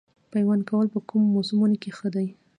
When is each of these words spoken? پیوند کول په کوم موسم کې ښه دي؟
پیوند 0.31 0.61
کول 0.69 0.87
په 0.93 0.99
کوم 1.09 1.23
موسم 1.33 1.59
کې 1.81 1.89
ښه 1.97 2.07
دي؟ 2.15 2.27